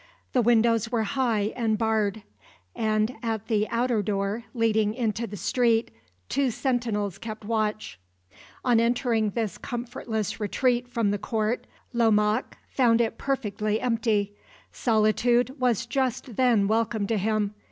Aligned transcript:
The 0.33 0.41
windows 0.41 0.91
were 0.91 1.03
high 1.03 1.53
and 1.55 1.77
barred; 1.77 2.23
and 2.75 3.15
at 3.21 3.45
the 3.49 3.69
outer 3.69 4.01
door, 4.01 4.45
leading 4.55 4.95
into 4.95 5.27
the 5.27 5.37
street, 5.37 5.91
two 6.27 6.49
sentinels 6.49 7.19
kept 7.19 7.45
watch. 7.45 7.99
On 8.65 8.79
entering 8.79 9.29
this 9.29 9.59
comfortless 9.59 10.39
retreat 10.39 10.87
from 10.87 11.11
the 11.11 11.19
court, 11.19 11.67
Lomaque 11.93 12.57
found 12.67 12.99
it 12.99 13.19
perfectly 13.19 13.79
empty. 13.79 14.33
Solitude 14.71 15.59
was 15.59 15.85
just 15.85 16.35
then 16.35 16.67
welcome 16.67 17.05
to 17.05 17.19
him. 17.19 17.53